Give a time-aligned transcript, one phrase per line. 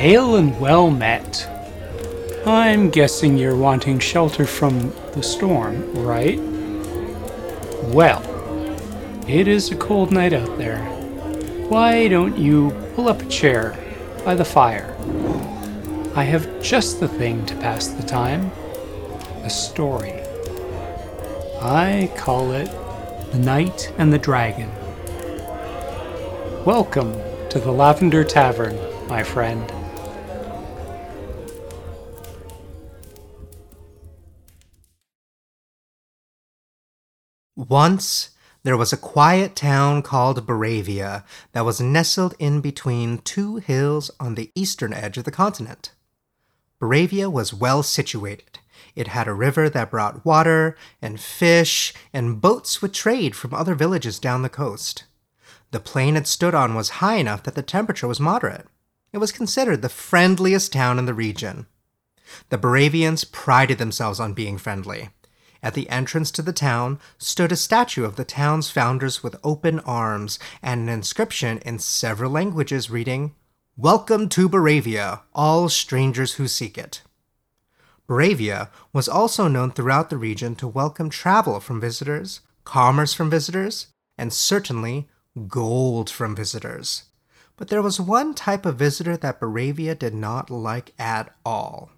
[0.00, 1.46] Hail and well met.
[2.46, 6.40] I'm guessing you're wanting shelter from the storm, right?
[7.92, 8.22] Well,
[9.28, 10.82] it is a cold night out there.
[11.68, 13.76] Why don't you pull up a chair
[14.24, 14.96] by the fire?
[16.14, 18.50] I have just the thing to pass the time
[19.42, 20.14] a story.
[21.60, 22.70] I call it
[23.32, 24.70] The Knight and the Dragon.
[26.64, 27.12] Welcome
[27.50, 29.70] to the Lavender Tavern, my friend.
[37.70, 38.30] Once
[38.64, 44.34] there was a quiet town called Baravia that was nestled in between two hills on
[44.34, 45.92] the eastern edge of the continent.
[46.80, 48.58] Baravia was well situated.
[48.96, 53.76] It had a river that brought water and fish and boats with trade from other
[53.76, 55.04] villages down the coast.
[55.70, 58.66] The plain it stood on was high enough that the temperature was moderate.
[59.12, 61.66] It was considered the friendliest town in the region.
[62.48, 65.10] The Baravians prided themselves on being friendly.
[65.62, 69.80] At the entrance to the town stood a statue of the town's founders with open
[69.80, 73.34] arms and an inscription in several languages reading,
[73.76, 77.02] Welcome to Baravia, all strangers who seek it.
[78.08, 83.88] Baravia was also known throughout the region to welcome travel from visitors, commerce from visitors,
[84.16, 85.08] and certainly
[85.46, 87.04] gold from visitors.
[87.56, 91.90] But there was one type of visitor that Baravia did not like at all.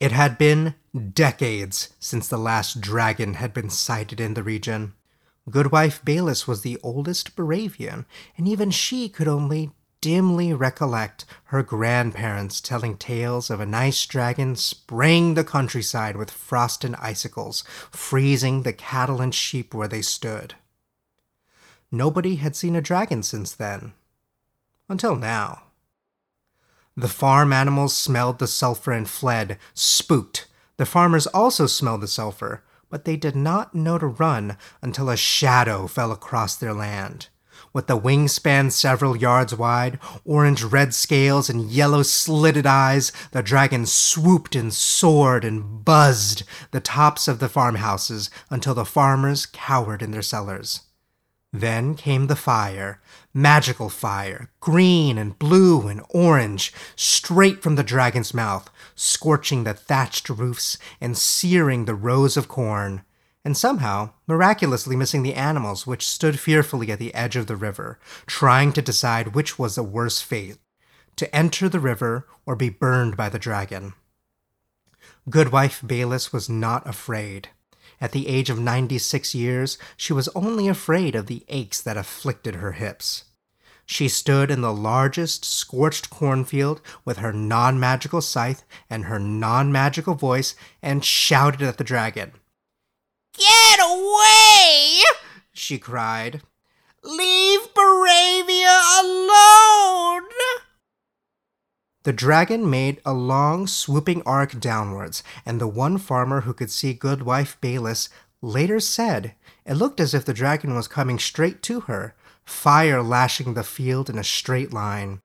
[0.00, 4.94] It had been decades since the last dragon had been sighted in the region.
[5.48, 8.04] Goodwife Bayliss was the oldest Baravian,
[8.36, 14.56] and even she could only dimly recollect her grandparents telling tales of a nice dragon
[14.56, 20.54] spraying the countryside with frost and icicles, freezing the cattle and sheep where they stood.
[21.92, 23.92] Nobody had seen a dragon since then.
[24.88, 25.64] Until now.
[26.96, 30.46] The farm animals smelled the sulfur and fled, spooked.
[30.80, 35.16] The farmers also smelled the sulfur, but they did not know to run until a
[35.18, 37.28] shadow fell across their land.
[37.74, 43.84] With a wingspan several yards wide, orange red scales, and yellow slitted eyes, the dragon
[43.84, 50.12] swooped and soared and buzzed the tops of the farmhouses until the farmers cowered in
[50.12, 50.80] their cellars.
[51.52, 53.00] Then came the fire,
[53.34, 60.28] magical fire, green and blue and orange, straight from the dragon's mouth, scorching the thatched
[60.28, 63.02] roofs and searing the rows of corn,
[63.44, 67.98] and somehow miraculously missing the animals which stood fearfully at the edge of the river,
[68.26, 70.58] trying to decide which was the worse fate
[71.16, 73.92] to enter the river or be burned by the dragon.
[75.28, 77.48] Goodwife Bayliss was not afraid.
[78.00, 82.56] At the age of 96 years, she was only afraid of the aches that afflicted
[82.56, 83.24] her hips.
[83.84, 89.72] She stood in the largest scorched cornfield with her non magical scythe and her non
[89.72, 92.32] magical voice and shouted at the dragon.
[93.36, 95.00] Get away!
[95.52, 96.42] she cried.
[97.02, 100.28] Leave Baravia alone!
[102.04, 106.94] The dragon made a long, swooping arc downwards, and the one farmer who could see
[106.94, 108.08] Goodwife Bayliss
[108.40, 109.34] later said
[109.66, 114.08] it looked as if the dragon was coming straight to her, fire lashing the field
[114.08, 115.20] in a straight line.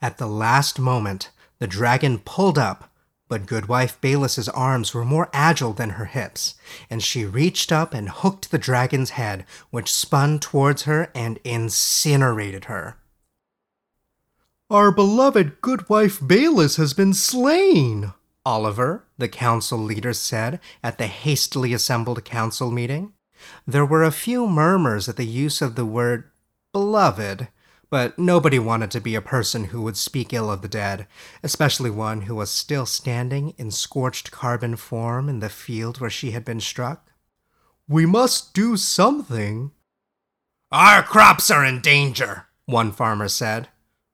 [0.00, 2.90] At the last moment, the dragon pulled up,
[3.28, 6.54] but Goodwife Bayliss's arms were more agile than her hips,
[6.88, 12.64] and she reached up and hooked the dragon's head, which spun towards her and incinerated
[12.64, 12.96] her.
[14.70, 18.12] Our beloved Goodwife Bayliss has been slain,
[18.44, 23.14] Oliver, the council leader, said at the hastily assembled council meeting.
[23.66, 26.24] There were a few murmurs at the use of the word
[26.74, 27.48] beloved,
[27.88, 31.06] but nobody wanted to be a person who would speak ill of the dead,
[31.42, 36.32] especially one who was still standing in scorched carbon form in the field where she
[36.32, 37.10] had been struck.
[37.88, 39.70] We must do something.
[40.70, 43.68] Our crops are in danger, one farmer said.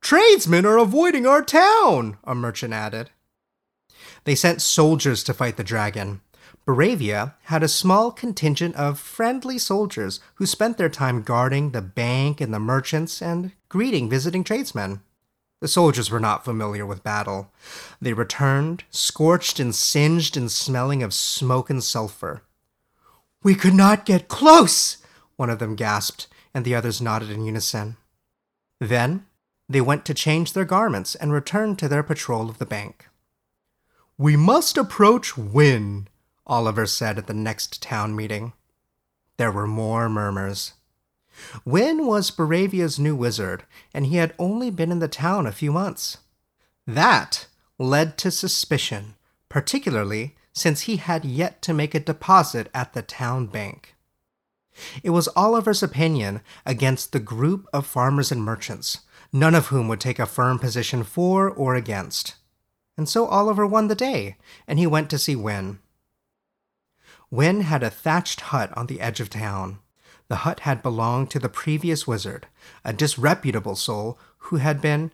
[0.04, 3.08] Tradesmen are avoiding our town, a merchant added.
[4.24, 6.20] They sent soldiers to fight the dragon.
[6.66, 12.42] Baravia had a small contingent of friendly soldiers who spent their time guarding the bank
[12.42, 15.00] and the merchants and greeting visiting tradesmen.
[15.62, 17.50] The soldiers were not familiar with battle.
[17.98, 22.42] They returned, scorched and singed and smelling of smoke and sulfur.
[23.42, 24.98] We could not get close,
[25.36, 27.96] one of them gasped, and the others nodded in unison.
[28.78, 29.24] Then
[29.68, 33.08] they went to change their garments and returned to their patrol of the bank.
[34.18, 36.08] We must approach Wynne,
[36.46, 38.52] Oliver said at the next town meeting.
[39.36, 40.74] There were more murmurs.
[41.64, 45.72] Wynne was Baravia's new wizard, and he had only been in the town a few
[45.72, 46.18] months.
[46.86, 47.46] That
[47.78, 49.16] led to suspicion,
[49.48, 53.94] particularly since he had yet to make a deposit at the town bank.
[55.02, 59.00] It was Oliver's opinion against the group of farmers and merchants,
[59.34, 62.36] none of whom would take a firm position for or against.
[62.96, 64.36] And so Oliver won the day,
[64.68, 65.80] and he went to see Win.
[67.32, 69.80] Win had a thatched hut on the edge of town.
[70.28, 72.46] The hut had belonged to the previous wizard,
[72.84, 75.10] a disreputable soul who had been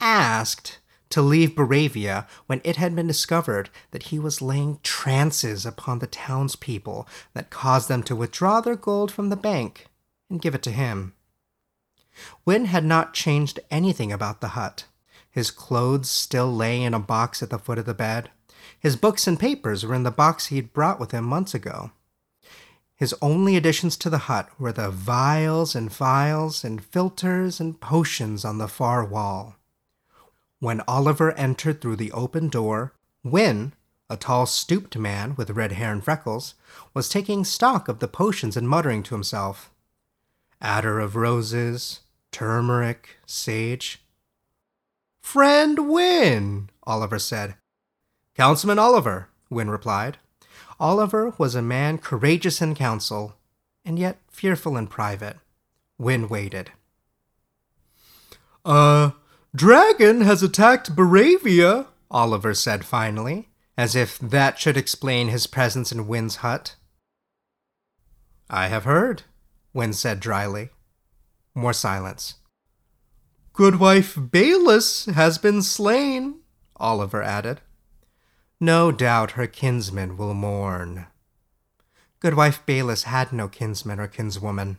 [0.00, 0.78] asked
[1.10, 6.06] to leave Baravia when it had been discovered that he was laying trances upon the
[6.06, 9.88] townspeople that caused them to withdraw their gold from the bank
[10.30, 11.12] and give it to him.
[12.44, 14.84] Win had not changed anything about the hut.
[15.30, 18.30] His clothes still lay in a box at the foot of the bed.
[18.78, 21.92] His books and papers were in the box he had brought with him months ago.
[22.94, 28.44] His only additions to the hut were the vials and phials and filters and potions
[28.44, 29.56] on the far wall.
[30.58, 32.92] When Oliver entered through the open door,
[33.22, 33.72] Win,
[34.10, 36.54] a tall, stooped man with red hair and freckles,
[36.92, 39.70] was taking stock of the potions and muttering to himself.
[40.60, 42.00] Attar of roses,
[42.32, 44.02] turmeric, sage.
[45.22, 47.56] Friend Win, Oliver said.
[48.34, 50.18] Councilman Oliver, Win replied.
[50.78, 53.34] Oliver was a man courageous in council,
[53.84, 55.36] and yet fearful in private.
[55.98, 56.72] Win waited.
[58.64, 59.10] Uh,
[59.54, 66.06] Dragon has attacked Baravia, Oliver said finally, as if that should explain his presence in
[66.06, 66.76] Win's hut.
[68.48, 69.22] I have heard,
[69.72, 70.70] Win said dryly.
[71.54, 72.34] More silence.
[73.52, 76.40] Goodwife Bayliss has been slain,
[76.76, 77.60] Oliver added.
[78.60, 81.06] No doubt her kinsmen will mourn.
[82.20, 84.78] Goodwife Bayliss had no kinsman or kinswoman.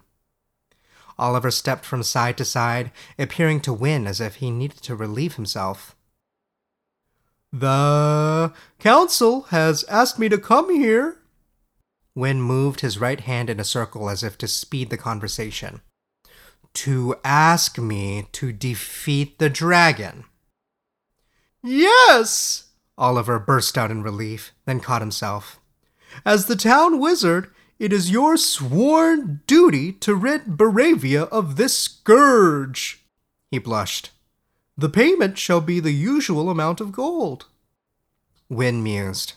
[1.17, 5.35] Oliver stepped from side to side, appearing to Win as if he needed to relieve
[5.35, 5.95] himself.
[7.53, 11.20] The council has asked me to come here.
[12.15, 15.81] Win moved his right hand in a circle as if to speed the conversation.
[16.73, 20.25] To ask me to defeat the dragon.
[21.63, 22.69] Yes!
[22.97, 25.59] Oliver burst out in relief, then caught himself.
[26.25, 27.49] As the town wizard,
[27.79, 33.03] it is your sworn duty to rid Baravia of this scourge.
[33.49, 34.11] He blushed.
[34.77, 37.45] The payment shall be the usual amount of gold.
[38.49, 39.33] Win mused.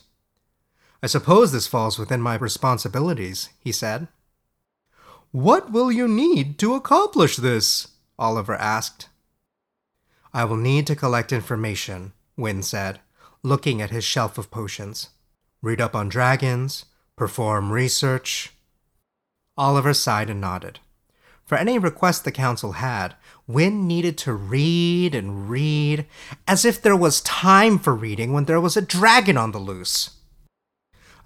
[1.05, 4.07] I suppose this falls within my responsibilities, he said.
[5.29, 7.89] What will you need to accomplish this?
[8.17, 9.07] Oliver asked.
[10.33, 13.01] I will need to collect information, Wynne said,
[13.43, 15.09] looking at his shelf of potions.
[15.61, 16.85] Read up on dragons,
[17.15, 18.55] perform research.
[19.55, 20.79] Oliver sighed and nodded.
[21.43, 23.13] For any request the council had,
[23.45, 26.07] Wynne needed to read and read,
[26.47, 30.09] as if there was time for reading when there was a dragon on the loose.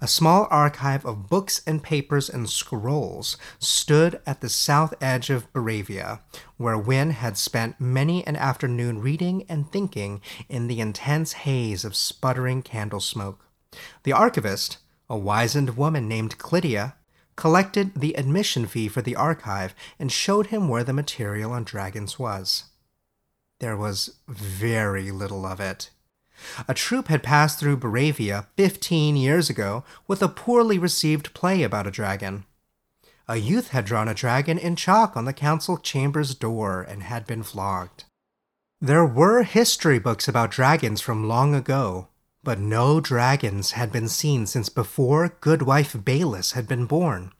[0.02, 5.52] A small archive of books and papers and scrolls stood at the south edge of
[5.52, 6.20] Baravia,
[6.56, 11.94] where Win had spent many an afternoon reading and thinking in the intense haze of
[11.94, 13.44] sputtering candle smoke.
[14.04, 14.78] The archivist,
[15.10, 16.94] a wizened woman named Clydia
[17.36, 22.18] collected the admission fee for the archive and showed him where the material on dragons
[22.18, 22.64] was.
[23.58, 25.90] There was very little of it.
[26.68, 31.86] A troupe had passed through Baravia 15 years ago with a poorly received play about
[31.86, 32.44] a dragon.
[33.28, 37.26] A youth had drawn a dragon in chalk on the council chamber's door and had
[37.26, 38.04] been flogged.
[38.80, 42.08] There were history books about dragons from long ago,
[42.42, 47.32] but no dragons had been seen since before Goodwife Bayliss had been born.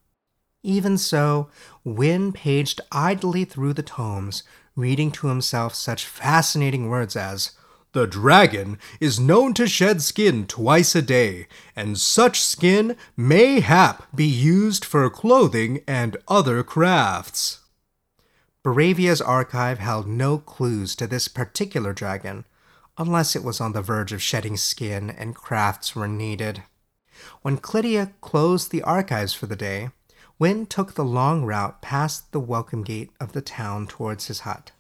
[0.63, 1.49] Even so,
[1.85, 4.43] Win paged idly through the tomes,
[4.77, 7.53] reading to himself such fascinating words as,
[7.93, 14.27] The dragon is known to shed skin twice a day, and such skin mayhap be
[14.27, 17.61] used for clothing and other crafts.
[18.63, 22.45] Baravia's archive held no clues to this particular dragon,
[22.97, 26.63] unless it was on the verge of shedding skin and crafts were needed.
[27.43, 29.91] When Clydia closed the archives for the day,
[30.39, 34.71] Win took the long route past the welcome gate of the town towards his hut.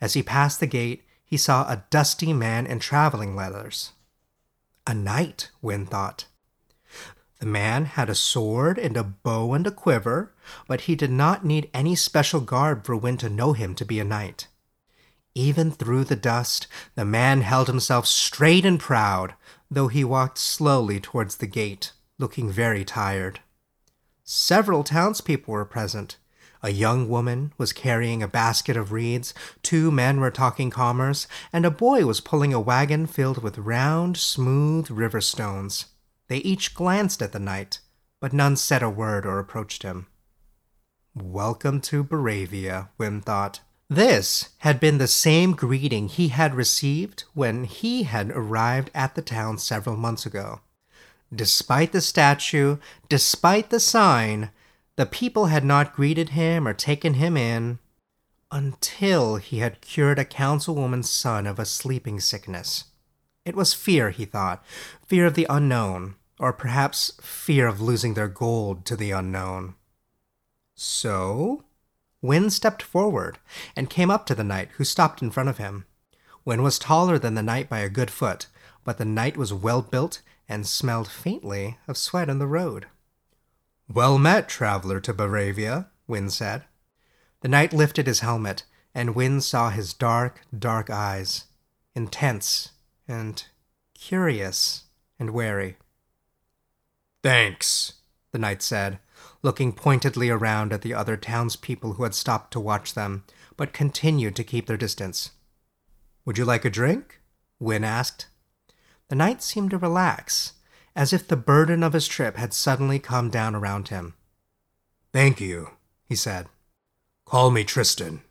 [0.00, 3.92] As he passed the gate, he saw a dusty man in traveling leathers.
[4.86, 6.26] A knight, Win thought.
[7.40, 10.34] The man had a sword and a bow and a quiver,
[10.68, 13.98] but he did not need any special garb for Win to know him to be
[13.98, 14.48] a knight.
[15.34, 19.32] Even through the dust, the man held himself straight and proud,
[19.70, 23.40] though he walked slowly towards the gate, looking very tired.
[24.22, 26.18] Several townspeople were present.
[26.64, 31.66] A young woman was carrying a basket of reeds, two men were talking commerce, and
[31.66, 35.86] a boy was pulling a wagon filled with round, smooth river stones.
[36.28, 37.80] They each glanced at the knight,
[38.20, 40.06] but none said a word or approached him.
[41.16, 43.58] Welcome to Baravia, Win thought.
[43.90, 49.22] This had been the same greeting he had received when he had arrived at the
[49.22, 50.60] town several months ago.
[51.34, 52.76] Despite the statue,
[53.08, 54.50] despite the sign,
[54.96, 57.78] the people had not greeted him or taken him in
[58.50, 62.84] until he had cured a councilwoman's son of a sleeping sickness.
[63.44, 64.62] It was fear, he thought,
[65.06, 69.74] fear of the unknown, or perhaps fear of losing their gold to the unknown.
[70.74, 71.64] So,
[72.20, 73.38] Win stepped forward
[73.74, 75.86] and came up to the knight, who stopped in front of him.
[76.44, 78.46] Win was taller than the knight by a good foot,
[78.84, 82.86] but the knight was well built and smelled faintly of sweat on the road.
[83.88, 86.64] Well met, traveler to Baravia, Wynne said.
[87.40, 91.44] The knight lifted his helmet, and Wynne saw his dark, dark eyes,
[91.94, 92.70] intense
[93.08, 93.44] and
[93.94, 94.84] curious
[95.18, 95.76] and wary.
[97.22, 97.94] Thanks,
[98.32, 98.98] the knight said,
[99.42, 103.24] looking pointedly around at the other townspeople who had stopped to watch them,
[103.56, 105.32] but continued to keep their distance.
[106.24, 107.20] Would you like a drink?
[107.58, 108.26] Wynne asked.
[109.08, 110.54] The knight seemed to relax,
[110.94, 114.14] as if the burden of his trip had suddenly come down around him.
[115.12, 115.70] Thank you,
[116.08, 116.46] he said.
[117.24, 118.22] Call me Tristan.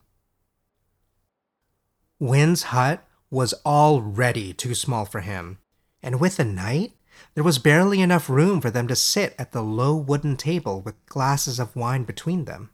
[2.20, 5.58] Win's hut was already too small for him,
[6.04, 6.94] and with the knight,
[7.34, 11.06] there was barely enough room for them to sit at the low wooden table with
[11.06, 12.70] glasses of wine between them.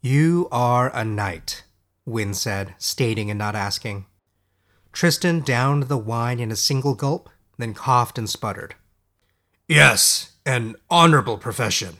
[0.00, 1.64] You are a knight,
[2.04, 4.06] Win said, stating and not asking.
[4.92, 8.74] Tristan downed the wine in a single gulp then coughed and sputtered.
[9.68, 11.98] Yes, an honorable profession.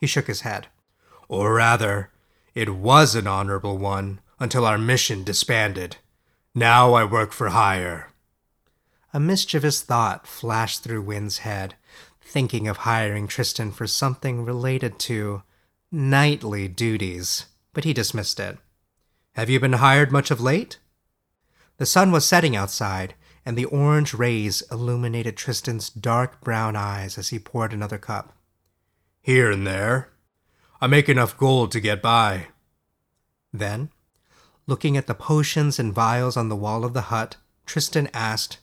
[0.00, 0.68] He shook his head.
[1.28, 2.10] Or rather,
[2.54, 5.96] it was an honorable one until our mission disbanded.
[6.54, 8.12] Now I work for hire.
[9.12, 11.74] A mischievous thought flashed through Win's head,
[12.22, 15.42] thinking of hiring Tristan for something related to
[15.90, 18.58] knightly duties, but he dismissed it.
[19.34, 20.78] Have you been hired much of late?
[21.76, 27.30] The sun was setting outside, and the orange rays illuminated Tristan's dark brown eyes as
[27.30, 28.32] he poured another cup.
[29.20, 30.10] Here and there.
[30.80, 32.48] I make enough gold to get by.
[33.52, 33.90] Then,
[34.66, 38.58] looking at the potions and vials on the wall of the hut, Tristan asked,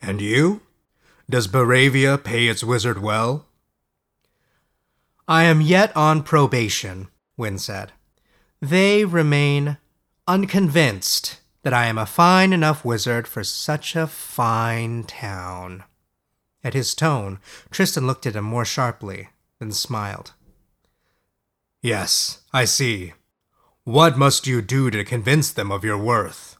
[0.00, 0.62] And you?
[1.28, 3.46] Does Baravia pay its wizard well?
[5.28, 7.92] I am yet on probation, Win said.
[8.60, 9.78] They remain
[10.28, 15.82] unconvinced that I am a fine enough wizard for such a fine town.
[16.62, 17.40] At his tone,
[17.72, 20.32] Tristan looked at him more sharply, then smiled.
[21.82, 23.14] Yes, I see.
[23.82, 26.56] What must you do to convince them of your worth?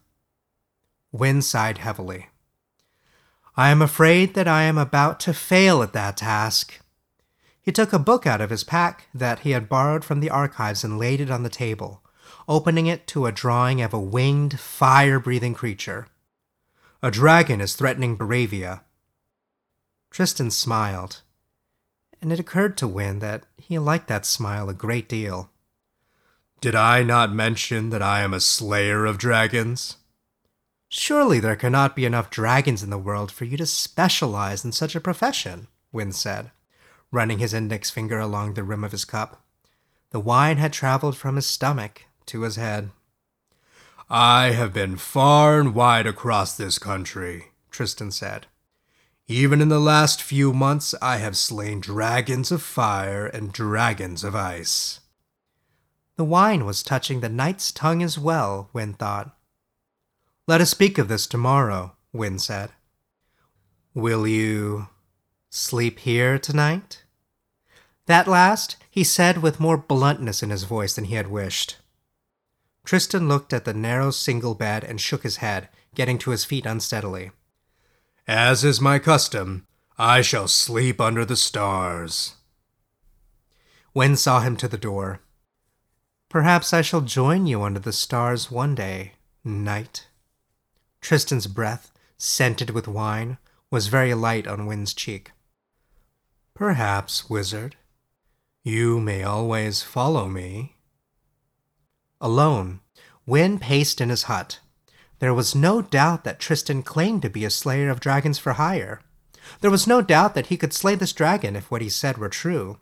[1.12, 2.26] Win sighed heavily.
[3.56, 6.80] I am afraid that I am about to fail at that task.
[7.62, 10.82] He took a book out of his pack that he had borrowed from the archives
[10.82, 12.02] and laid it on the table,
[12.48, 16.06] opening it to a drawing of a winged, fire breathing creature.
[17.02, 18.82] A dragon is threatening Baravia.
[20.10, 21.22] Tristan smiled,
[22.22, 25.50] and it occurred to Win that he liked that smile a great deal.
[26.60, 29.96] Did I not mention that I am a slayer of dragons?
[30.88, 34.94] Surely there cannot be enough dragons in the world for you to specialize in such
[34.94, 36.50] a profession, Win said,
[37.10, 39.44] running his index finger along the rim of his cup.
[40.10, 42.90] The wine had traveled from his stomach to his head.
[44.08, 48.46] I have been far and wide across this country, Tristan said.
[49.28, 54.36] Even in the last few months, I have slain dragons of fire and dragons of
[54.36, 55.00] ice.
[56.16, 59.36] The wine was touching the knight's tongue as well, Win thought.
[60.46, 62.70] Let us speak of this tomorrow, Win said.
[63.92, 64.86] Will you
[65.50, 67.02] sleep here tonight?
[68.06, 71.78] That last he said with more bluntness in his voice than he had wished.
[72.86, 76.64] Tristan looked at the narrow single bed and shook his head, getting to his feet
[76.64, 77.32] unsteadily.
[78.28, 79.66] As is my custom,
[79.98, 82.36] I shall sleep under the stars.
[83.92, 85.20] Win saw him to the door.
[86.28, 90.06] Perhaps I shall join you under the stars one day, knight.
[91.00, 93.38] Tristan's breath, scented with wine,
[93.68, 95.32] was very light on Win's cheek.
[96.54, 97.74] Perhaps, wizard.
[98.62, 100.75] You may always follow me.
[102.20, 102.80] Alone,
[103.26, 104.60] Win paced in his hut.
[105.18, 109.00] There was no doubt that Tristan claimed to be a slayer of dragons for hire.
[109.60, 112.28] There was no doubt that he could slay this dragon if what he said were
[112.28, 112.78] true.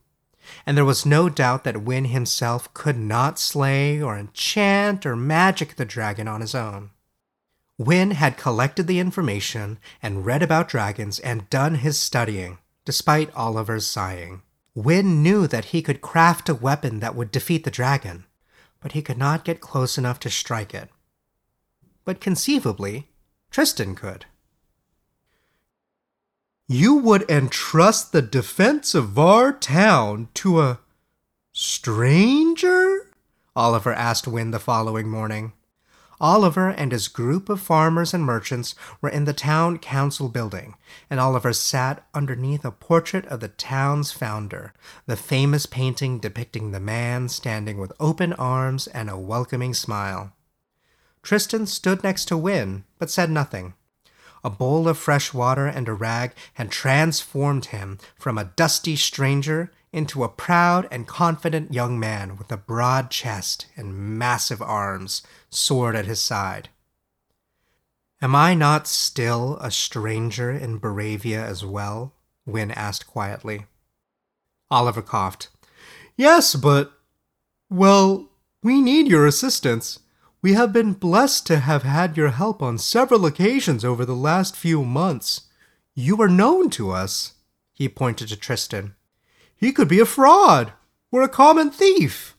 [0.67, 5.76] and there was no doubt that Win himself could not slay or enchant or magic
[5.76, 6.91] the dragon on his own.
[7.79, 13.87] Win had collected the information and read about dragons and done his studying, despite Oliver's
[13.87, 14.43] sighing.
[14.75, 18.25] Win knew that he could craft a weapon that would defeat the dragon,
[18.85, 20.91] but he could not get close enough to strike it.
[22.05, 23.09] But conceivably,
[23.50, 24.26] Tristan could.
[26.69, 30.81] You would entrust the defense of our town to a
[31.50, 33.11] stranger?
[33.57, 35.55] Oliver asked Win the following morning.
[36.21, 40.75] Oliver and his group of farmers and merchants were in the town council building,
[41.11, 44.73] and Oliver sat underneath a portrait of the town's founder,
[45.06, 50.33] the famous painting depicting the man standing with open arms and a welcoming smile.
[51.23, 53.75] Tristan stood next to Wynne, but said nothing.
[54.44, 59.73] A bowl of fresh water and a rag had transformed him from a dusty stranger
[59.95, 65.95] into a proud and confident young man with a broad chest and massive arms, sword
[65.95, 66.69] at his side.
[68.21, 72.15] Am I not still a stranger in Baravia as well?
[72.45, 73.67] Wynne asked quietly.
[74.71, 75.49] Oliver coughed.
[76.17, 76.93] Yes, but.
[77.71, 78.31] Well,
[78.63, 80.01] we need your assistance.
[80.43, 84.57] We have been blessed to have had your help on several occasions over the last
[84.57, 85.43] few months.
[85.95, 87.35] You are known to us.
[87.73, 88.95] He pointed to Tristan.
[89.57, 90.73] He could be a fraud
[91.11, 92.37] or a common thief.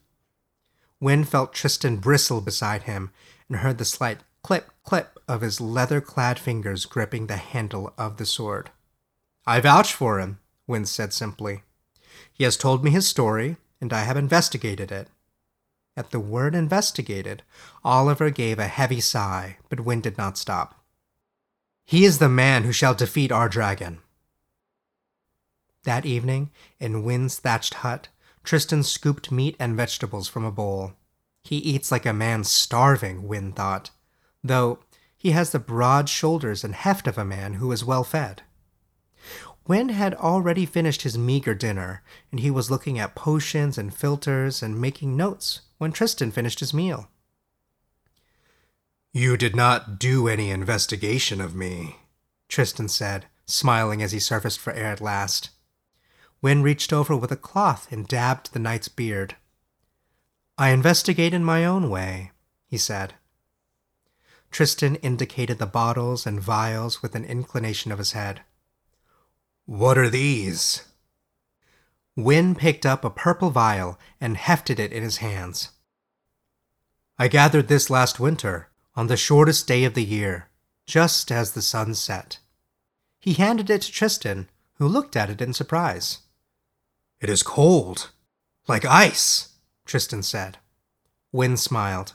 [0.99, 3.11] Win felt Tristan bristle beside him
[3.47, 8.17] and heard the slight clip clip of his leather clad fingers gripping the handle of
[8.17, 8.69] the sword.
[9.45, 11.63] I vouch for him, Win said simply.
[12.31, 15.07] He has told me his story, and I have investigated it.
[15.97, 17.43] At the word investigated,
[17.83, 20.83] Oliver gave a heavy sigh, but Win did not stop.
[21.85, 23.99] He is the man who shall defeat our dragon.
[25.85, 28.09] That evening, in Win's thatched hut,
[28.43, 30.93] Tristan scooped meat and vegetables from a bowl.
[31.43, 33.91] He eats like a man starving, Win thought,
[34.43, 34.79] though
[35.15, 38.41] he has the broad shoulders and heft of a man who is well fed.
[39.67, 44.63] Win had already finished his meager dinner, and he was looking at potions and filters
[44.63, 47.09] and making notes when Tristan finished his meal.
[49.13, 51.97] You did not do any investigation of me,
[52.49, 55.51] Tristan said, smiling as he surfaced for air at last.
[56.45, 59.35] Win reached over with a cloth and dabbed the knight's beard.
[60.59, 62.33] I investigate in my own way,
[62.67, 63.15] he said.
[64.51, 68.41] Tristan indicated the bottles and vials with an inclination of his head.
[69.65, 70.83] What are these?
[72.15, 75.71] Win picked up a purple vial and hefted it in his hands.
[77.17, 80.49] I gathered this last winter, on the shortest day of the year,
[80.85, 82.37] just as the sun set.
[83.19, 86.19] He handed it to Tristan, who looked at it in surprise.
[87.21, 88.11] It is cold,
[88.67, 89.53] like ice,
[89.85, 90.57] Tristan said.
[91.31, 92.13] Wynne smiled.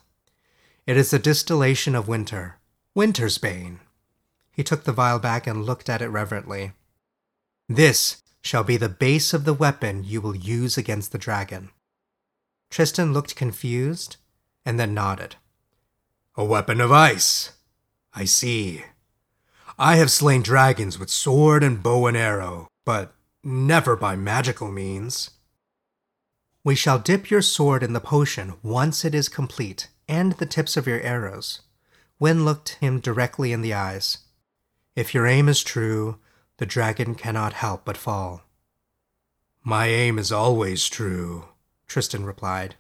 [0.87, 2.59] It is the distillation of winter,
[2.95, 3.81] winter's bane.
[4.53, 6.73] He took the vial back and looked at it reverently.
[7.69, 11.71] This shall be the base of the weapon you will use against the dragon.
[12.71, 14.17] Tristan looked confused
[14.65, 15.37] and then nodded.
[16.37, 17.53] A weapon of ice.
[18.15, 18.85] I see.
[19.79, 25.31] I have slain dragons with sword and bow and arrow, but never by magical means.
[26.63, 30.77] We shall dip your sword in the potion once it is complete, and the tips
[30.77, 31.63] of your arrows.
[32.19, 34.19] Win looked him directly in the eyes.
[34.95, 36.19] If your aim is true,
[36.59, 38.43] the dragon cannot help but fall.
[39.65, 41.47] My aim is always true,
[41.87, 42.77] Tristan replied.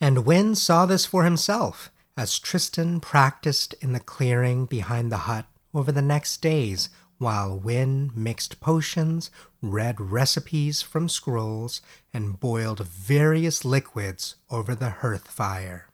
[0.00, 5.46] And Win saw this for himself as Tristan practiced in the clearing behind the hut
[5.72, 6.88] over the next days
[7.18, 9.30] while Win mixed potions,
[9.62, 11.80] read recipes from scrolls,
[12.12, 15.88] and boiled various liquids over the hearth fire.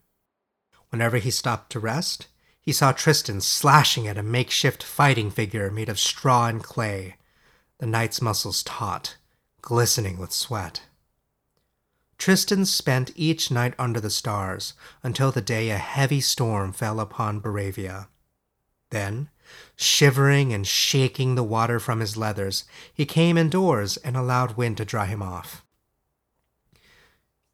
[0.91, 2.27] Whenever he stopped to rest,
[2.61, 7.17] he saw Tristan slashing at a makeshift fighting figure made of straw and clay,
[7.79, 9.17] the knight's muscles taut,
[9.61, 10.83] glistening with sweat.
[12.19, 17.41] Tristan spent each night under the stars until the day a heavy storm fell upon
[17.41, 18.07] Baravia.
[18.91, 19.29] Then,
[19.77, 24.85] shivering and shaking the water from his leathers, he came indoors and allowed Win to
[24.85, 25.65] dry him off.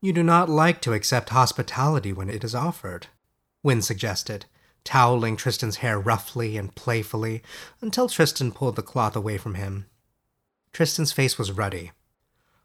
[0.00, 3.08] You do not like to accept hospitality when it is offered,
[3.62, 4.46] Win suggested,
[4.84, 7.42] toweling Tristan's hair roughly and playfully
[7.80, 9.86] until Tristan pulled the cloth away from him.
[10.72, 11.90] Tristan's face was ruddy.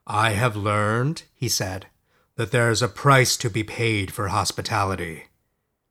[0.06, 1.88] I have learned, he said,
[2.36, 5.26] that there is a price to be paid for hospitality.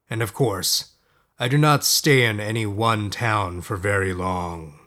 [0.08, 0.91] And of course,
[1.42, 4.78] I do not stay in any one town for very long.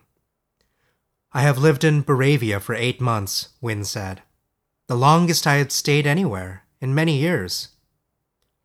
[1.33, 4.21] I have lived in Baravia for eight months, Wynne said.
[4.87, 7.75] The longest I had stayed anywhere in many years.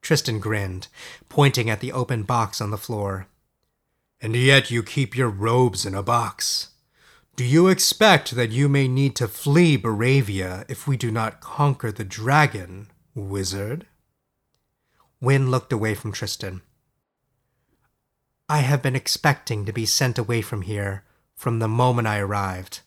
[0.03, 0.87] Tristan grinned,
[1.29, 3.27] pointing at the open box on the floor.
[4.21, 6.69] And yet you keep your robes in a box.
[7.35, 11.91] Do you expect that you may need to flee Baravia if we do not conquer
[11.91, 13.89] the dragon, wizard?
[15.21, 16.63] Wynne looked away from Tristan.
[18.51, 21.05] I have been expecting to be sent away from here
[21.37, 22.81] from the moment I arrived,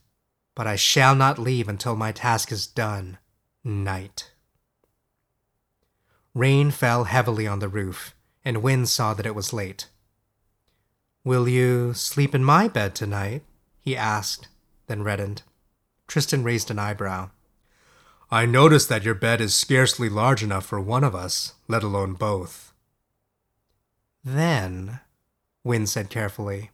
[0.55, 3.17] but I shall not leave until my task is done.
[3.63, 4.33] Night.
[6.33, 9.87] Rain fell heavily on the roof, and Wynne saw that it was late.
[11.23, 13.43] Will you sleep in my bed tonight?
[13.79, 14.49] he asked,
[14.87, 15.43] then reddened.
[16.07, 17.29] Tristan raised an eyebrow.
[18.29, 22.15] I notice that your bed is scarcely large enough for one of us, let alone
[22.15, 22.73] both.
[24.25, 24.99] Then,
[25.63, 26.71] Wynne said carefully,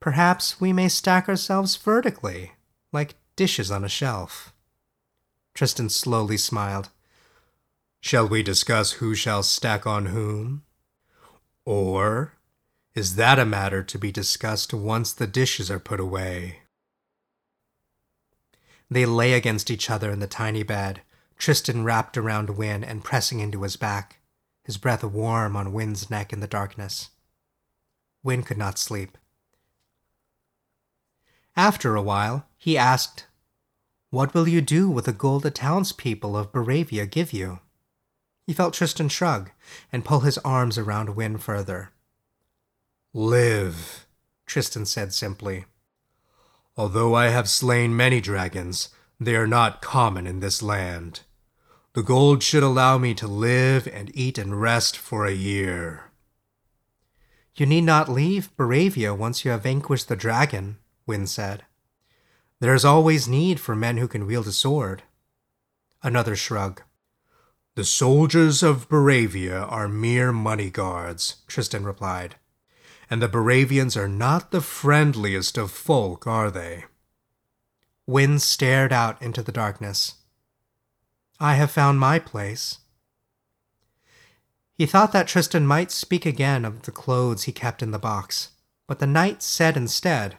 [0.00, 2.52] perhaps we may stack ourselves vertically,
[2.92, 4.52] like dishes on a shelf.
[5.54, 6.90] Tristan slowly smiled.
[8.00, 10.62] Shall we discuss who shall stack on whom?
[11.64, 12.34] Or
[12.94, 16.60] is that a matter to be discussed once the dishes are put away?
[18.90, 21.02] They lay against each other in the tiny bed,
[21.36, 24.18] Tristan wrapped around Wynne and pressing into his back,
[24.64, 27.10] his breath warm on Wynne's neck in the darkness.
[28.28, 29.16] Wynne could not sleep.
[31.56, 33.26] After a while, he asked,
[34.10, 37.60] What will you do with the gold the townspeople of Baravia give you?
[38.46, 39.50] He felt Tristan shrug
[39.90, 41.92] and pull his arms around Wynne further.
[43.14, 44.06] Live,
[44.44, 45.64] Tristan said simply.
[46.76, 51.20] Although I have slain many dragons, they are not common in this land.
[51.94, 56.07] The gold should allow me to live and eat and rest for a year.
[57.58, 61.64] You need not leave Baravia once you have vanquished the dragon, Wynne said.
[62.60, 65.02] There is always need for men who can wield a sword.
[66.02, 66.82] Another shrug.
[67.74, 72.36] The soldiers of Baravia are mere money guards, Tristan replied
[73.10, 76.84] and the Baravians are not the friendliest of folk, are they?
[78.06, 80.16] Wynne stared out into the darkness.
[81.40, 82.78] I have found my place.
[84.78, 88.50] He thought that Tristan might speak again of the clothes he kept in the box,
[88.86, 90.38] but the knight said instead,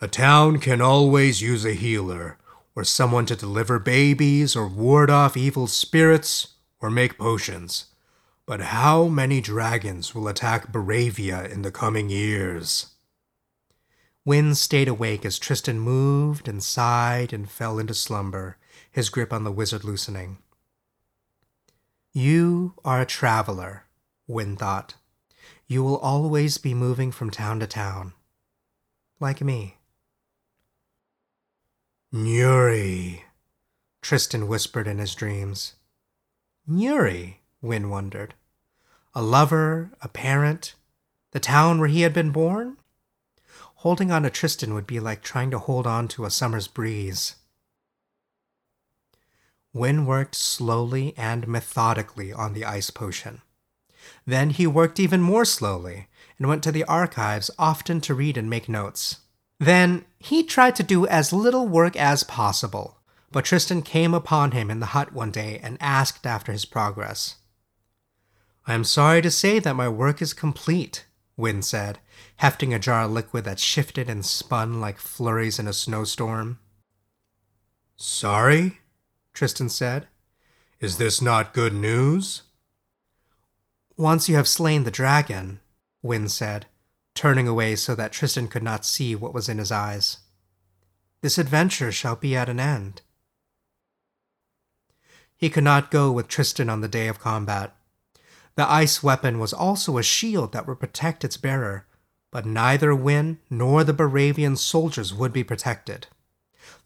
[0.00, 2.36] A town can always use a healer,
[2.74, 7.86] or someone to deliver babies, or ward off evil spirits, or make potions.
[8.44, 12.88] But how many dragons will attack Baravia in the coming years?
[14.24, 18.56] Wynne stayed awake as Tristan moved and sighed and fell into slumber,
[18.90, 20.38] his grip on the wizard loosening.
[22.18, 23.84] You are a traveler,
[24.26, 24.94] Wynne thought.
[25.68, 28.12] You will always be moving from town to town.
[29.20, 29.76] Like me.
[32.12, 33.20] Nuri,
[34.02, 35.74] Tristan whispered in his dreams.
[36.68, 38.34] Nuri, Wynne wondered.
[39.14, 40.74] A lover, a parent,
[41.30, 42.78] the town where he had been born?
[43.76, 47.36] Holding on to Tristan would be like trying to hold on to a summer's breeze.
[49.78, 53.42] Wynne worked slowly and methodically on the ice potion.
[54.26, 58.50] Then he worked even more slowly and went to the archives often to read and
[58.50, 59.20] make notes.
[59.58, 62.98] Then he tried to do as little work as possible,
[63.32, 67.36] but Tristan came upon him in the hut one day and asked after his progress.
[68.66, 71.98] I am sorry to say that my work is complete, Wynne said,
[72.36, 76.58] hefting a jar of liquid that shifted and spun like flurries in a snowstorm.
[77.96, 78.78] Sorry?
[79.32, 80.08] Tristan said.
[80.80, 82.42] Is this not good news?
[83.96, 85.60] Once you have slain the dragon,
[86.02, 86.66] Wynne said,
[87.14, 90.18] turning away so that Tristan could not see what was in his eyes,
[91.20, 93.02] this adventure shall be at an end.
[95.36, 97.74] He could not go with Tristan on the day of combat,
[98.58, 101.86] the ice weapon was also a shield that would protect its bearer,
[102.32, 106.08] but neither Wynne nor the Baravian soldiers would be protected.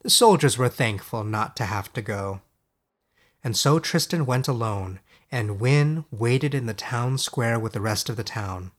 [0.03, 2.43] The soldiers were thankful not to have to go.
[3.45, 8.09] And so Tristan went alone, and Wynne waited in the town square with the rest
[8.09, 8.73] of the town.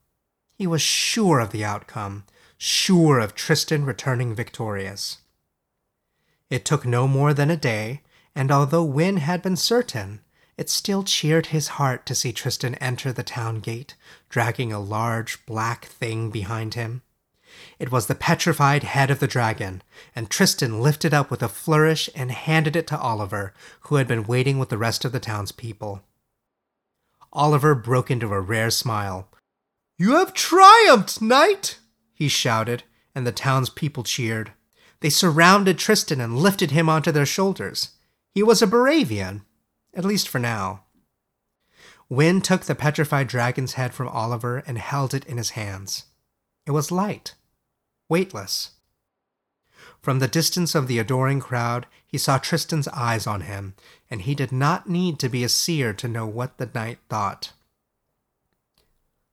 [0.54, 2.26] He was sure of the outcome,
[2.58, 5.20] sure of Tristan returning victorious.
[6.50, 8.02] It took no more than a day,
[8.36, 10.22] and although Wynne had been certain,
[10.58, 13.96] it still cheered his heart to see Tristan enter the town gate,
[14.30, 17.02] dragging a large black thing behind him.
[17.80, 19.84] It was the petrified head of the dragon,
[20.16, 24.24] and Tristan lifted up with a flourish and handed it to Oliver, who had been
[24.24, 26.04] waiting with the rest of the townspeople.
[27.34, 29.28] Oliver broke into a rare smile.
[29.98, 31.80] You have triumphed, knight!
[32.14, 32.84] he shouted,
[33.16, 34.54] and the townspeople cheered.
[35.02, 37.90] They surrounded Tristan and lifted him onto their shoulders.
[38.34, 39.42] He was a Baravian,
[39.94, 40.86] at least for now.
[42.10, 46.06] Win took the petrified dragon's head from Oliver and held it in his hands.
[46.66, 47.34] It was light,
[48.14, 48.74] weightless.
[50.00, 53.74] From the distance of the adoring crowd, he saw Tristan's eyes on him,
[54.08, 57.54] and he did not need to be a seer to know what the knight thought.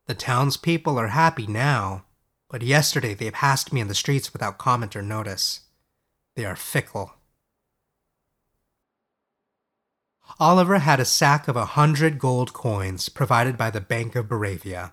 [0.07, 2.07] The townspeople are happy now,
[2.49, 5.61] but yesterday they passed me in the streets without comment or notice.
[6.35, 7.13] They are fickle.
[10.39, 14.93] Oliver had a sack of a hundred gold coins provided by the Bank of Baravia.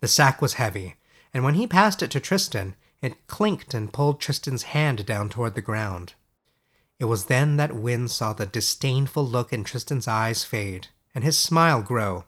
[0.00, 0.96] The sack was heavy,
[1.32, 5.54] and when he passed it to Tristan, it clinked and pulled Tristan's hand down toward
[5.54, 6.14] the ground.
[7.00, 11.36] It was then that Wynne saw the disdainful look in Tristan's eyes fade, and his
[11.36, 12.24] smile grow.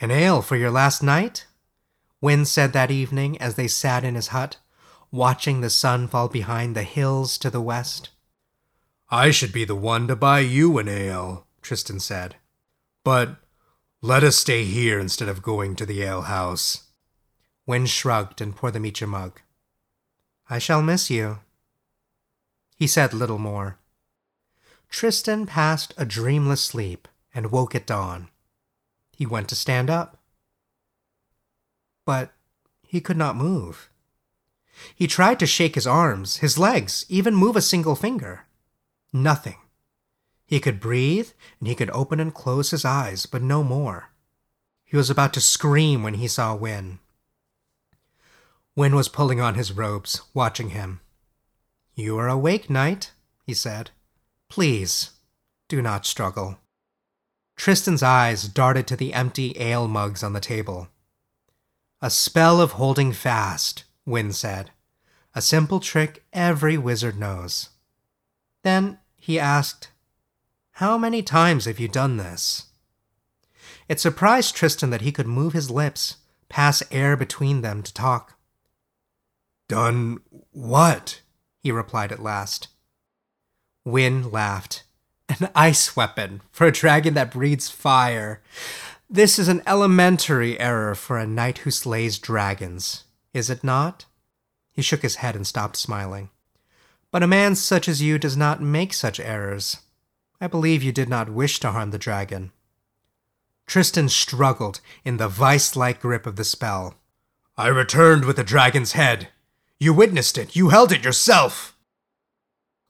[0.00, 1.46] An ale for your last night?
[2.20, 4.56] Wynne said that evening as they sat in his hut,
[5.12, 8.10] watching the sun fall behind the hills to the west.
[9.10, 12.34] I should be the one to buy you an ale, Tristan said.
[13.04, 13.36] But
[14.00, 16.88] let us stay here instead of going to the alehouse.
[17.64, 19.40] Wynne shrugged and poured them each a mug.
[20.52, 21.38] I shall miss you.
[22.76, 23.78] He said little more.
[24.90, 28.28] Tristan passed a dreamless sleep and woke at dawn.
[29.16, 30.18] He went to stand up.
[32.04, 32.32] But
[32.86, 33.88] he could not move.
[34.94, 38.42] He tried to shake his arms, his legs, even move a single finger.
[39.10, 39.56] Nothing.
[40.44, 44.10] He could breathe and he could open and close his eyes, but no more.
[44.84, 46.98] He was about to scream when he saw Win.
[48.74, 51.00] Win was pulling on his robes, watching him.
[51.94, 53.12] You are awake, knight,
[53.44, 53.90] he said.
[54.48, 55.10] Please,
[55.68, 56.58] do not struggle.
[57.54, 60.88] Tristan's eyes darted to the empty ale mugs on the table.
[62.00, 64.70] A spell of holding fast, Win said.
[65.34, 67.70] A simple trick every wizard knows.
[68.62, 69.90] Then he asked,
[70.72, 72.66] How many times have you done this?
[73.88, 76.16] It surprised Tristan that he could move his lips,
[76.48, 78.38] pass air between them to talk.
[79.72, 80.18] Done
[80.50, 81.22] what?
[81.62, 82.68] he replied at last.
[83.86, 84.84] Wynne laughed.
[85.30, 88.42] An ice weapon for a dragon that breathes fire.
[89.08, 94.04] This is an elementary error for a knight who slays dragons, is it not?
[94.72, 96.28] He shook his head and stopped smiling.
[97.10, 99.78] But a man such as you does not make such errors.
[100.38, 102.52] I believe you did not wish to harm the dragon.
[103.66, 106.96] Tristan struggled in the vice like grip of the spell.
[107.56, 109.28] I returned with the dragon's head,
[109.82, 110.54] you witnessed it.
[110.54, 111.76] You held it yourself.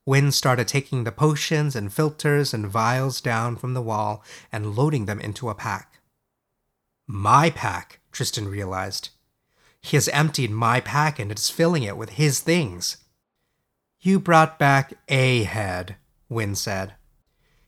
[0.05, 5.07] Win started taking the potions and filters and vials down from the wall and loading
[5.07, 6.00] them into a pack.
[7.07, 9.09] My pack, Tristan realized.
[9.81, 12.98] He has emptied my pack and is filling it with his things.
[14.00, 15.96] You brought back a head,
[16.28, 16.92] Win said.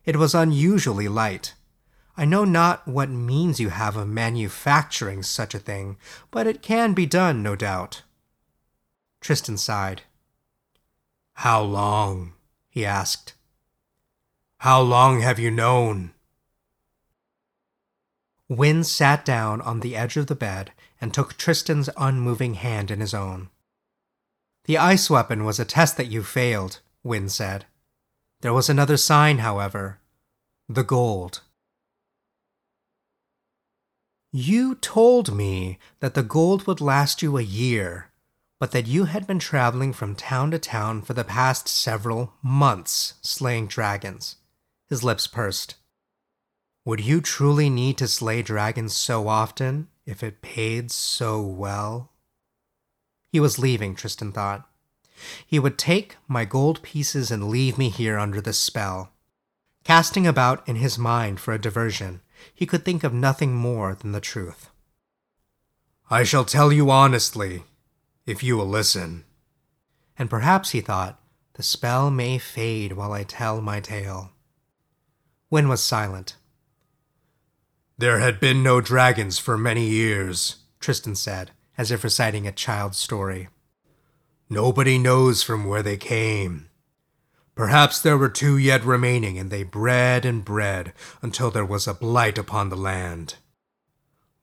[0.05, 1.55] It was unusually light.
[2.15, 5.97] I know not what means you have of manufacturing such a thing,
[6.31, 8.03] but it can be done, no doubt.
[9.25, 10.03] Tristan sighed.
[11.33, 12.35] How long?
[12.69, 13.33] he asked.
[14.59, 16.13] How long have you known?
[18.51, 23.01] Win sat down on the edge of the bed and took Tristan's unmoving hand in
[23.01, 23.49] his own.
[24.67, 27.65] The ice weapon was a test that you failed, Win said.
[28.43, 30.01] There was another sign, however
[30.69, 31.41] the gold.
[34.33, 38.11] You told me that the gold would last you a year,
[38.59, 43.15] but that you had been traveling from town to town for the past several months
[43.21, 44.37] slaying dragons.
[44.89, 45.77] His lips pursed.
[46.85, 52.13] Would you truly need to slay dragons so often if it paid so well?
[53.33, 54.69] He was leaving, Tristan thought.
[55.47, 59.13] He would take my gold pieces and leave me here under the spell.
[59.83, 62.21] Casting about in his mind for a diversion,
[62.55, 64.71] he could think of nothing more than the truth.
[66.11, 67.65] I shall tell you honestly,
[68.27, 69.25] if you will listen.
[70.19, 71.21] And perhaps, he thought,
[71.55, 74.31] the spell may fade while I tell my tale.
[75.51, 76.37] Win was silent.
[77.97, 82.99] There had been no dragons for many years, Tristan said, as if reciting a child's
[82.99, 83.49] story.
[84.51, 86.69] Nobody knows from where they came.
[87.55, 91.95] Perhaps there were two yet remaining, and they bred and bred until there was a
[91.95, 93.37] blight upon the land.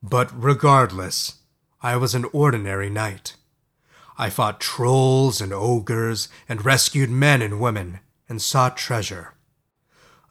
[0.01, 1.39] But regardless,
[1.81, 3.35] I was an ordinary knight.
[4.17, 9.34] I fought trolls and ogres and rescued men and women and sought treasure.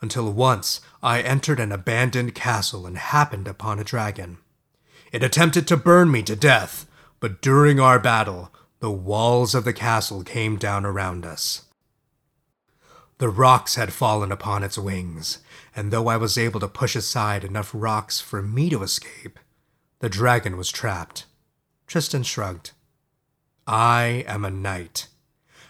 [0.01, 4.38] Until once I entered an abandoned castle and happened upon a dragon.
[5.12, 6.87] It attempted to burn me to death,
[7.21, 11.66] but during our battle, the walls of the castle came down around us.
[13.19, 15.40] The rocks had fallen upon its wings,
[15.77, 19.38] and though I was able to push aside enough rocks for me to escape,
[19.99, 21.27] the dragon was trapped.
[21.87, 22.71] Tristan shrugged.
[23.72, 25.06] I am a knight.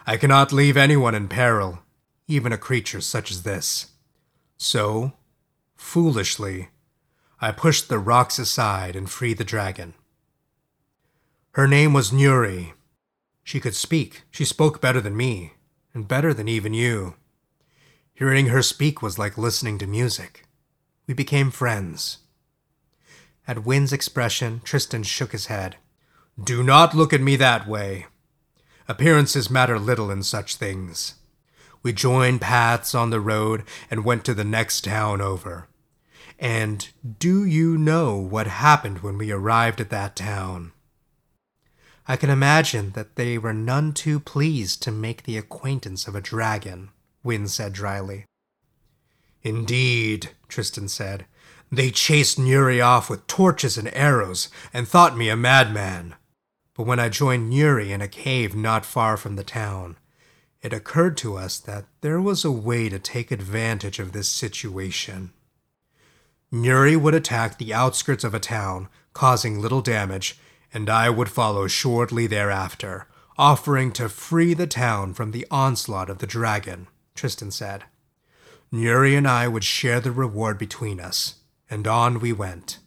[0.07, 1.81] I cannot leave anyone in peril,
[2.27, 3.91] even a creature such as this.
[4.57, 5.13] So,
[5.77, 6.71] foolishly,
[7.43, 9.93] I pushed the rocks aside and freed the dragon.
[11.53, 12.73] Her name was Nuri.
[13.45, 14.23] She could speak.
[14.31, 15.53] She spoke better than me,
[15.93, 17.17] and better than even you.
[18.15, 20.47] Hearing her speak was like listening to music.
[21.07, 22.21] We became friends.
[23.47, 25.77] At Wynn's expression, Tristan shook his head.
[26.43, 28.07] Do not look at me that way.
[28.89, 31.15] Appearances matter little in such things.
[31.83, 35.69] We joined paths on the road and went to the next town over.
[36.39, 40.73] And do you know what happened when we arrived at that town?
[42.09, 46.21] I can imagine that they were none too pleased to make the acquaintance of a
[46.21, 46.91] dragon.
[47.23, 48.25] Wynne said dryly.
[49.43, 51.27] Indeed, Tristan said.
[51.71, 56.17] They chased Nuri off with torches and arrows and thought me a madman.
[56.81, 59.99] But when I joined Nuri in a cave not far from the town,
[60.63, 65.35] it occurred to us that there was a way to take advantage of this situation.
[66.51, 70.39] Nuri would attack the outskirts of a town, causing little damage,
[70.73, 76.17] and I would follow shortly thereafter, offering to free the town from the onslaught of
[76.17, 76.87] the dragon.
[77.15, 77.85] Tristan said.
[78.73, 82.79] Nuri and I would share the reward between us, and on we went.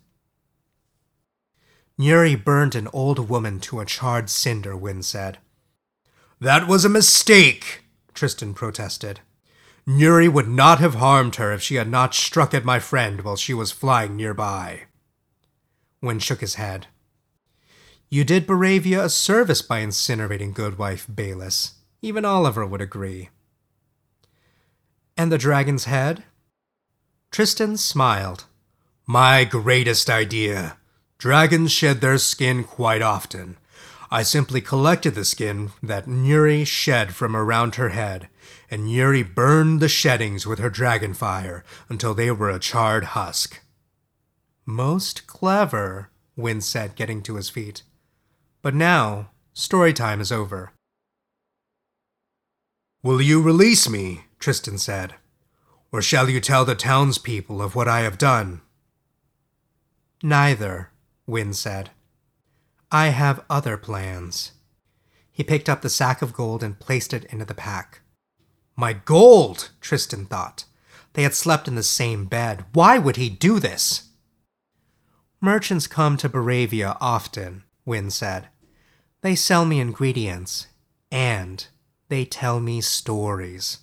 [2.04, 5.38] Nuri burned an old woman to a charred cinder, Wynn said.
[6.42, 9.22] That was a mistake, Tristan protested.
[9.88, 13.38] Nuri would not have harmed her if she had not struck at my friend while
[13.38, 14.82] she was flying nearby.
[16.02, 16.88] Wynn shook his head.
[18.10, 21.76] You did Baravia a service by incinerating Goodwife Bayliss.
[22.02, 23.30] Even Oliver would agree.
[25.16, 26.26] And the dragon's head?
[27.32, 28.44] Tristan smiled.
[29.08, 30.78] My greatest idea.
[31.24, 33.56] Dragons shed their skin quite often.
[34.12, 38.28] I simply collected the skin that Nuri shed from around her head,
[38.70, 43.62] and Nuri burned the sheddings with her dragon fire until they were a charred husk.
[44.66, 47.84] Most clever, Wynn said, getting to his feet.
[48.62, 50.74] But now, story time is over.
[53.02, 54.26] Will you release me?
[54.40, 55.14] Tristan said.
[55.90, 58.60] Or shall you tell the townspeople of what I have done?
[60.22, 60.90] Neither,
[61.26, 61.92] Wynn said.
[62.92, 64.52] I have other plans.
[65.32, 68.02] He picked up the sack of gold and placed it into the pack.
[68.76, 70.66] My gold, Tristan thought.
[71.14, 72.66] They had slept in the same bed.
[72.74, 74.10] Why would he do this?
[75.42, 78.48] Merchants come to Baravia often, Wynn said.
[79.22, 80.68] They sell me ingredients,
[81.12, 81.68] and
[82.10, 83.80] they tell me stories.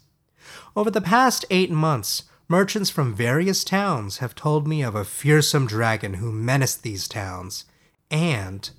[0.75, 5.69] Over the past eight months, merchants from various towns have told me of a fearsome
[5.69, 7.65] dragon who menaced these towns,
[8.11, 8.71] and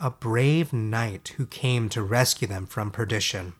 [0.00, 3.52] a brave knight who came to rescue them from perdition.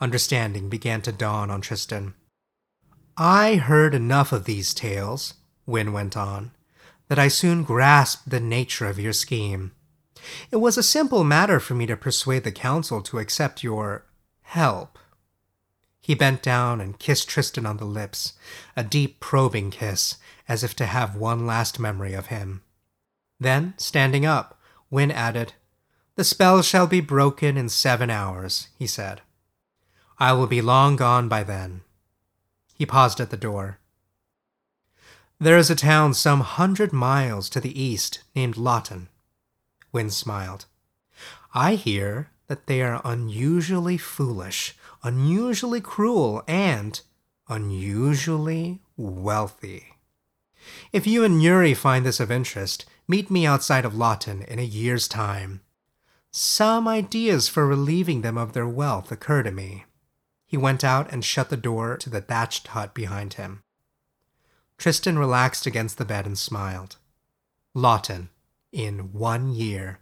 [0.00, 2.14] Understanding began to dawn on Tristan.
[3.16, 6.50] I heard enough of these tales, Wynne went on,
[7.06, 9.70] that I soon grasped the nature of your scheme.
[10.50, 14.06] It was a simple matter for me to persuade the council to accept your
[14.42, 14.98] help.
[16.06, 18.34] He bent down and kissed Tristan on the lips,
[18.76, 22.62] a deep, probing kiss, as if to have one last memory of him.
[23.40, 24.56] Then, standing up,
[24.88, 25.54] Wynne added,
[26.14, 29.22] The spell shall be broken in seven hours, he said.
[30.16, 31.80] I will be long gone by then.
[32.76, 33.80] He paused at the door.
[35.40, 39.08] There is a town some hundred miles to the east named Lawton.
[39.90, 40.66] Wynne smiled.
[41.52, 47.00] I hear that they are unusually foolish, unusually cruel, and
[47.48, 49.94] unusually wealthy.
[50.92, 54.62] If you and Nuri find this of interest, meet me outside of Lawton in a
[54.62, 55.60] year's time.
[56.32, 59.84] Some ideas for relieving them of their wealth occur to me.
[60.44, 63.62] He went out and shut the door to the thatched hut behind him.
[64.76, 66.96] Tristan relaxed against the bed and smiled.
[67.74, 68.28] Lawton,
[68.72, 70.00] in one year.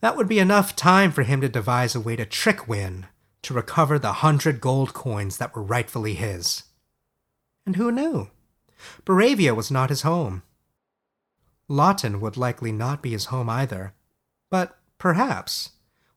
[0.00, 3.06] That would be enough time for him to devise a way to trick Wynn
[3.42, 6.64] to recover the hundred gold coins that were rightfully his.
[7.66, 8.28] And who knew?
[9.04, 10.42] Baravia was not his home.
[11.68, 13.94] Lawton would likely not be his home either.
[14.50, 15.70] But perhaps,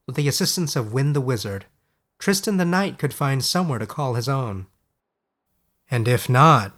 [0.07, 1.65] with the assistance of Wynn the Wizard,
[2.17, 4.67] Tristan the Knight could find somewhere to call his own.
[5.91, 6.73] And if not,